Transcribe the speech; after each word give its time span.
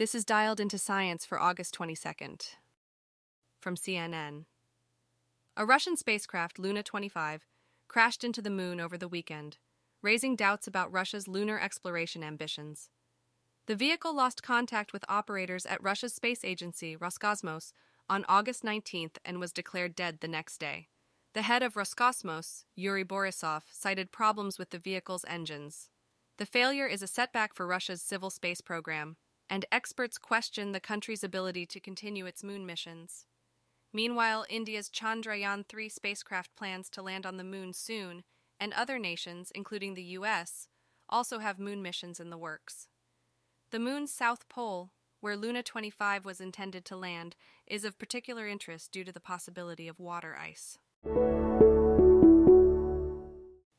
This 0.00 0.14
is 0.14 0.24
dialed 0.24 0.60
into 0.60 0.78
science 0.78 1.26
for 1.26 1.38
August 1.38 1.76
22nd. 1.78 2.54
From 3.60 3.76
CNN. 3.76 4.46
A 5.58 5.66
Russian 5.66 5.94
spacecraft, 5.94 6.58
Luna 6.58 6.82
25, 6.82 7.44
crashed 7.86 8.24
into 8.24 8.40
the 8.40 8.48
moon 8.48 8.80
over 8.80 8.96
the 8.96 9.08
weekend, 9.08 9.58
raising 10.00 10.36
doubts 10.36 10.66
about 10.66 10.90
Russia's 10.90 11.28
lunar 11.28 11.60
exploration 11.60 12.24
ambitions. 12.24 12.88
The 13.66 13.76
vehicle 13.76 14.16
lost 14.16 14.42
contact 14.42 14.94
with 14.94 15.04
operators 15.06 15.66
at 15.66 15.82
Russia's 15.82 16.14
space 16.14 16.46
agency, 16.46 16.96
Roscosmos, 16.96 17.74
on 18.08 18.24
August 18.26 18.62
19th 18.62 19.18
and 19.22 19.38
was 19.38 19.52
declared 19.52 19.94
dead 19.94 20.20
the 20.20 20.28
next 20.28 20.56
day. 20.56 20.88
The 21.34 21.42
head 21.42 21.62
of 21.62 21.74
Roscosmos, 21.74 22.64
Yuri 22.74 23.04
Borisov, 23.04 23.64
cited 23.70 24.12
problems 24.12 24.58
with 24.58 24.70
the 24.70 24.78
vehicle's 24.78 25.26
engines. 25.28 25.90
The 26.38 26.46
failure 26.46 26.86
is 26.86 27.02
a 27.02 27.06
setback 27.06 27.52
for 27.52 27.66
Russia's 27.66 28.00
civil 28.00 28.30
space 28.30 28.62
program, 28.62 29.18
and 29.50 29.66
experts 29.72 30.16
question 30.16 30.70
the 30.70 30.80
country's 30.80 31.24
ability 31.24 31.66
to 31.66 31.80
continue 31.80 32.24
its 32.24 32.44
moon 32.44 32.64
missions. 32.64 33.26
Meanwhile, 33.92 34.46
India's 34.48 34.88
Chandrayaan 34.88 35.66
3 35.68 35.88
spacecraft 35.88 36.54
plans 36.54 36.88
to 36.90 37.02
land 37.02 37.26
on 37.26 37.36
the 37.36 37.44
moon 37.44 37.72
soon, 37.72 38.22
and 38.60 38.72
other 38.72 38.98
nations, 38.98 39.50
including 39.52 39.94
the 39.94 40.14
US, 40.18 40.68
also 41.08 41.40
have 41.40 41.58
moon 41.58 41.82
missions 41.82 42.20
in 42.20 42.30
the 42.30 42.38
works. 42.38 42.86
The 43.72 43.80
moon's 43.80 44.12
south 44.12 44.48
pole, 44.48 44.92
where 45.20 45.36
Luna 45.36 45.64
25 45.64 46.24
was 46.24 46.40
intended 46.40 46.84
to 46.84 46.96
land, 46.96 47.34
is 47.66 47.84
of 47.84 47.98
particular 47.98 48.46
interest 48.46 48.92
due 48.92 49.02
to 49.02 49.12
the 49.12 49.20
possibility 49.20 49.88
of 49.88 49.98
water 49.98 50.36
ice. 50.40 50.78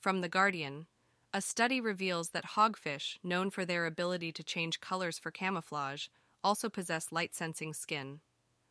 From 0.00 0.20
The 0.20 0.28
Guardian, 0.28 0.86
a 1.34 1.40
study 1.40 1.80
reveals 1.80 2.30
that 2.30 2.44
hogfish, 2.56 3.16
known 3.22 3.48
for 3.48 3.64
their 3.64 3.86
ability 3.86 4.30
to 4.32 4.42
change 4.42 4.80
colors 4.80 5.18
for 5.18 5.30
camouflage, 5.30 6.08
also 6.44 6.68
possess 6.68 7.10
light 7.10 7.34
sensing 7.34 7.72
skin. 7.72 8.20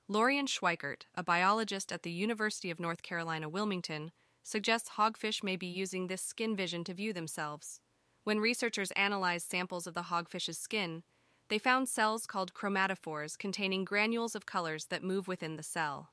Lorian 0.08 0.46
Schweikert, 0.46 1.04
a 1.16 1.24
biologist 1.24 1.92
at 1.92 2.04
the 2.04 2.12
University 2.12 2.70
of 2.70 2.80
North 2.80 3.02
Carolina 3.02 3.50
Wilmington, 3.50 4.12
suggests 4.44 4.92
hogfish 4.92 5.44
may 5.44 5.56
be 5.56 5.66
using 5.66 6.06
this 6.08 6.22
skin 6.22 6.56
vision 6.56 6.84
to 6.84 6.94
view 6.94 7.14
themselves. 7.14 7.80
When 8.24 8.40
researchers 8.40 8.92
analyzed 8.92 9.50
samples 9.50 9.88
of 9.88 9.96
the 9.96 10.04
hogfish's 10.04 10.60
skin, 10.60 11.04
they 11.50 11.58
found 11.58 11.90
cells 11.90 12.28
called 12.28 12.54
chromatophores 12.54 13.38
containing 13.38 13.86
granules 13.86 14.36
of 14.36 14.46
colors 14.46 14.86
that 14.86 15.04
move 15.04 15.28
within 15.28 15.56
the 15.56 15.64
cell. 15.64 16.12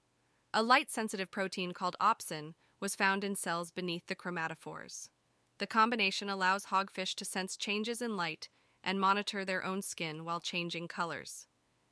A 0.54 0.62
light 0.62 0.90
sensitive 0.90 1.30
protein 1.30 1.72
called 1.72 1.96
opsin 2.00 2.54
was 2.80 2.96
found 2.96 3.22
in 3.22 3.34
cells 3.34 3.70
beneath 3.70 4.06
the 4.06 4.16
chromatophores. 4.16 5.10
The 5.58 5.66
combination 5.66 6.28
allows 6.28 6.66
hogfish 6.66 7.14
to 7.16 7.24
sense 7.24 7.56
changes 7.56 8.00
in 8.00 8.16
light 8.16 8.48
and 8.84 9.00
monitor 9.00 9.44
their 9.44 9.64
own 9.64 9.82
skin 9.82 10.24
while 10.24 10.40
changing 10.40 10.86
colors. 10.86 11.48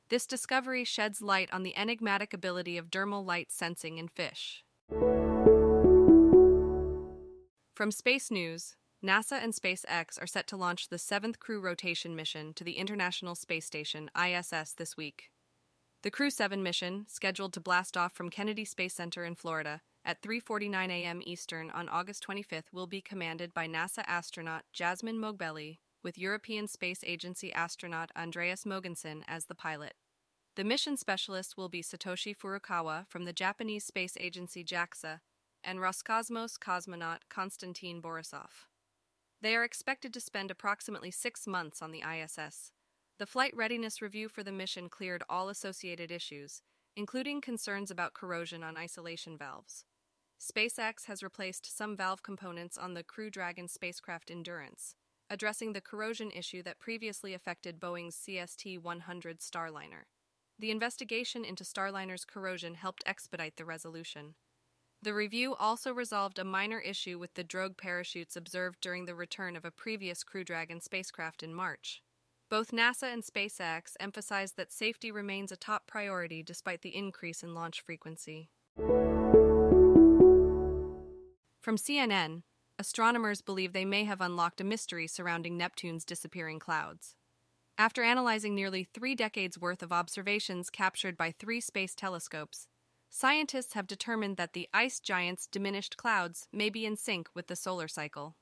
This 0.09 0.25
discovery 0.25 0.85
sheds 0.85 1.21
light 1.21 1.49
on 1.51 1.63
the 1.63 1.75
enigmatic 1.75 2.33
ability 2.33 2.77
of 2.77 2.89
dermal 2.89 3.25
light 3.25 3.51
sensing 3.51 3.97
in 3.97 4.07
fish. 4.07 4.63
From 7.75 7.91
Space 7.91 8.31
News, 8.31 8.77
NASA 9.03 9.43
and 9.43 9.53
SpaceX 9.53 10.21
are 10.21 10.27
set 10.27 10.47
to 10.47 10.57
launch 10.57 10.87
the 10.87 10.97
seventh 10.97 11.39
crew 11.39 11.59
rotation 11.59 12.15
mission 12.15 12.53
to 12.53 12.63
the 12.63 12.77
International 12.77 13.35
Space 13.35 13.65
Station, 13.65 14.09
ISS, 14.17 14.73
this 14.73 14.95
week. 14.95 15.29
The 16.03 16.11
Crew 16.11 16.29
7 16.29 16.63
mission, 16.63 17.05
scheduled 17.09 17.51
to 17.53 17.59
blast 17.59 17.97
off 17.97 18.13
from 18.13 18.29
Kennedy 18.29 18.63
Space 18.63 18.93
Center 18.93 19.25
in 19.25 19.35
Florida, 19.35 19.81
at 20.07 20.21
3:49 20.21 20.89
a.m. 20.89 21.21
Eastern 21.25 21.69
on 21.71 21.89
August 21.89 22.25
25th 22.25 22.71
will 22.71 22.87
be 22.87 23.01
commanded 23.01 23.53
by 23.53 23.67
NASA 23.67 24.05
astronaut 24.07 24.63
Jasmine 24.71 25.17
Moghbeli 25.17 25.79
with 26.01 26.17
European 26.17 26.65
Space 26.69 27.03
Agency 27.03 27.51
astronaut 27.51 28.09
Andreas 28.15 28.63
Mogensen 28.63 29.23
as 29.27 29.45
the 29.45 29.53
pilot. 29.53 29.95
The 30.55 30.63
mission 30.63 30.95
specialist 30.95 31.57
will 31.57 31.67
be 31.67 31.83
Satoshi 31.83 32.33
Furukawa 32.33 33.05
from 33.09 33.25
the 33.25 33.33
Japanese 33.33 33.83
Space 33.83 34.15
Agency 34.17 34.63
JAXA 34.63 35.19
and 35.61 35.79
Roscosmos 35.79 36.57
cosmonaut 36.57 37.19
Konstantin 37.29 38.01
Borisov. 38.01 38.65
They 39.41 39.57
are 39.57 39.65
expected 39.65 40.13
to 40.13 40.21
spend 40.21 40.49
approximately 40.49 41.11
six 41.11 41.45
months 41.45 41.81
on 41.81 41.91
the 41.91 42.01
ISS. 42.01 42.71
The 43.19 43.25
flight 43.25 43.53
readiness 43.53 44.01
review 44.01 44.29
for 44.29 44.41
the 44.41 44.53
mission 44.53 44.87
cleared 44.87 45.23
all 45.29 45.49
associated 45.49 46.11
issues, 46.11 46.61
including 46.95 47.41
concerns 47.41 47.91
about 47.91 48.13
corrosion 48.13 48.63
on 48.63 48.77
isolation 48.77 49.37
valves. 49.37 49.83
SpaceX 50.39 51.05
has 51.05 51.23
replaced 51.23 51.75
some 51.75 51.95
valve 51.95 52.21
components 52.21 52.77
on 52.77 52.93
the 52.93 53.03
Crew 53.03 53.29
Dragon 53.29 53.67
spacecraft 53.67 54.29
Endurance, 54.29 54.93
addressing 55.29 55.73
the 55.73 55.81
corrosion 55.81 56.31
issue 56.31 56.61
that 56.63 56.79
previously 56.79 57.33
affected 57.33 57.79
Boeing's 57.79 58.15
CST 58.15 58.79
100 58.81 59.39
Starliner. 59.39 60.03
The 60.59 60.71
investigation 60.71 61.43
into 61.43 61.63
Starliner's 61.63 62.25
corrosion 62.25 62.75
helped 62.75 63.03
expedite 63.05 63.57
the 63.57 63.65
resolution. 63.65 64.35
The 65.01 65.13
review 65.13 65.55
also 65.55 65.93
resolved 65.93 66.39
a 66.39 66.43
minor 66.43 66.79
issue 66.79 67.19
with 67.19 67.33
the 67.35 67.43
drogue 67.43 67.77
parachutes 67.77 68.35
observed 68.35 68.79
during 68.81 69.05
the 69.05 69.15
return 69.15 69.55
of 69.55 69.65
a 69.65 69.71
previous 69.71 70.23
Crew 70.23 70.43
Dragon 70.43 70.81
spacecraft 70.81 71.43
in 71.43 71.53
March. 71.53 72.01
Both 72.49 72.71
NASA 72.71 73.11
and 73.11 73.23
SpaceX 73.23 73.93
emphasized 73.99 74.55
that 74.57 74.71
safety 74.71 75.11
remains 75.11 75.51
a 75.51 75.57
top 75.57 75.85
priority 75.85 76.41
despite 76.41 76.81
the 76.81 76.95
increase 76.95 77.43
in 77.43 77.53
launch 77.53 77.81
frequency. 77.81 78.49
From 81.67 81.75
CNN, 81.75 82.43
astronomers 82.79 83.41
believe 83.41 83.73
they 83.73 83.83
may 83.83 84.05
have 84.05 84.21
unlocked 84.21 84.61
a 84.61 84.63
mystery 84.63 85.05
surrounding 85.05 85.57
Neptune's 85.57 86.05
disappearing 86.05 86.59
clouds. 86.59 87.13
After 87.77 88.03
analyzing 88.03 88.55
nearly 88.55 88.85
three 88.85 89.15
decades 89.15 89.59
worth 89.59 89.83
of 89.83 89.91
observations 89.91 90.69
captured 90.69 91.17
by 91.17 91.31
three 91.31 91.59
space 91.59 91.93
telescopes, 91.93 92.69
scientists 93.09 93.73
have 93.73 93.85
determined 93.85 94.37
that 94.37 94.53
the 94.53 94.69
ice 94.73 95.01
giant's 95.01 95.45
diminished 95.45 95.97
clouds 95.97 96.47
may 96.53 96.69
be 96.69 96.85
in 96.85 96.95
sync 96.95 97.27
with 97.35 97.47
the 97.47 97.55
solar 97.57 97.89
cycle. 97.89 98.37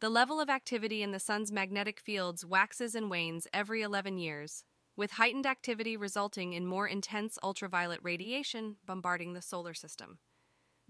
The 0.00 0.08
level 0.08 0.40
of 0.40 0.48
activity 0.48 1.02
in 1.02 1.12
the 1.12 1.20
sun's 1.20 1.52
magnetic 1.52 2.00
fields 2.00 2.46
waxes 2.46 2.94
and 2.94 3.10
wanes 3.10 3.46
every 3.52 3.82
11 3.82 4.16
years, 4.16 4.64
with 4.96 5.10
heightened 5.10 5.44
activity 5.44 5.98
resulting 5.98 6.54
in 6.54 6.64
more 6.64 6.88
intense 6.88 7.38
ultraviolet 7.42 8.00
radiation 8.02 8.76
bombarding 8.86 9.34
the 9.34 9.42
solar 9.42 9.74
system. 9.74 10.18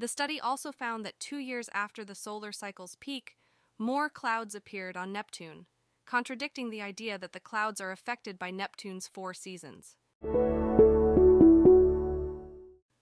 The 0.00 0.09
study 0.09 0.41
also 0.41 0.72
found 0.72 1.05
that 1.05 1.21
two 1.21 1.37
years 1.37 1.69
after 1.75 2.06
the 2.06 2.15
solar 2.15 2.53
cycle's 2.53 2.97
peak, 3.00 3.37
more 3.78 4.09
clouds 4.09 4.55
appeared 4.55 4.97
on 4.97 5.12
Neptune, 5.12 5.66
contradicting 6.06 6.71
the 6.71 6.81
idea 6.81 7.19
that 7.19 7.34
the 7.34 7.38
clouds 7.38 7.83
are 7.83 7.93
affected 7.93 8.38
by 8.38 8.50
Neptune's 8.50 9.06
four 9.06 9.34
seasons. 9.34 9.97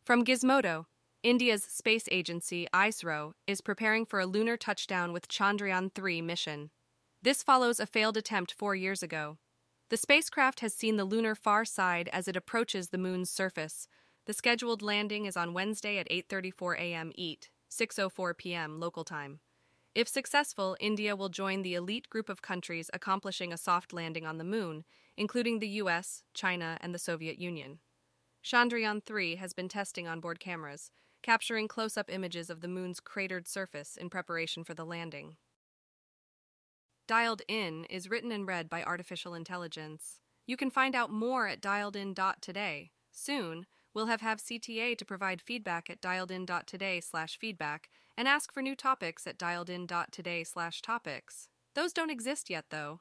From 0.04 0.24
Gizmodo, 0.24 0.86
India's 1.22 1.62
space 1.62 2.08
agency, 2.10 2.66
ISRO, 2.74 3.34
is 3.46 3.60
preparing 3.60 4.04
for 4.04 4.18
a 4.18 4.26
lunar 4.26 4.56
touchdown 4.56 5.12
with 5.12 5.28
Chandrayaan 5.28 5.94
3 5.94 6.20
mission. 6.20 6.70
This 7.22 7.44
follows 7.44 7.78
a 7.78 7.86
failed 7.86 8.16
attempt 8.16 8.52
four 8.52 8.74
years 8.74 9.04
ago. 9.04 9.38
The 9.90 9.96
spacecraft 9.96 10.58
has 10.60 10.74
seen 10.74 10.96
the 10.96 11.04
lunar 11.04 11.36
far 11.36 11.64
side 11.64 12.10
as 12.12 12.26
it 12.26 12.34
approaches 12.36 12.88
the 12.88 12.98
moon's 12.98 13.30
surface, 13.30 13.86
the 14.28 14.34
scheduled 14.34 14.82
landing 14.82 15.24
is 15.24 15.38
on 15.38 15.54
Wednesday 15.54 15.96
at 15.96 16.06
8:34 16.10 16.78
a.m. 16.78 17.12
EAT, 17.14 17.48
6:04 17.70 18.36
p.m. 18.36 18.78
local 18.78 19.02
time. 19.02 19.40
If 19.94 20.06
successful, 20.06 20.76
India 20.80 21.16
will 21.16 21.30
join 21.30 21.62
the 21.62 21.72
elite 21.72 22.10
group 22.10 22.28
of 22.28 22.42
countries 22.42 22.90
accomplishing 22.92 23.54
a 23.54 23.56
soft 23.56 23.94
landing 23.94 24.26
on 24.26 24.36
the 24.36 24.44
moon, 24.44 24.84
including 25.16 25.60
the 25.60 25.80
US, 25.82 26.24
China, 26.34 26.76
and 26.82 26.94
the 26.94 26.98
Soviet 26.98 27.38
Union. 27.38 27.78
Chandrayaan 28.44 29.02
3 29.02 29.36
has 29.36 29.54
been 29.54 29.66
testing 29.66 30.06
onboard 30.06 30.40
cameras, 30.40 30.90
capturing 31.22 31.66
close-up 31.66 32.10
images 32.10 32.50
of 32.50 32.60
the 32.60 32.68
moon's 32.68 33.00
cratered 33.00 33.48
surface 33.48 33.96
in 33.96 34.10
preparation 34.10 34.62
for 34.62 34.74
the 34.74 34.84
landing. 34.84 35.38
Dialed 37.06 37.40
In 37.48 37.84
is 37.84 38.10
written 38.10 38.30
and 38.30 38.46
read 38.46 38.68
by 38.68 38.84
artificial 38.84 39.32
intelligence. 39.32 40.20
You 40.46 40.58
can 40.58 40.68
find 40.68 40.94
out 40.94 41.10
more 41.10 41.48
at 41.48 41.62
dialedin.today. 41.62 42.90
Soon, 43.10 43.64
We'll 43.98 44.06
have 44.06 44.20
have 44.20 44.38
CTA 44.38 44.96
to 44.96 45.04
provide 45.04 45.42
feedback 45.42 45.90
at 45.90 46.00
dialedin.today 46.00 47.00
slash 47.00 47.36
feedback 47.36 47.88
and 48.16 48.28
ask 48.28 48.52
for 48.52 48.62
new 48.62 48.76
topics 48.76 49.26
at 49.26 49.40
dialedin.today 49.40 50.44
slash 50.44 50.80
topics. 50.82 51.48
Those 51.74 51.92
don't 51.92 52.08
exist 52.08 52.48
yet, 52.48 52.66
though. 52.70 53.00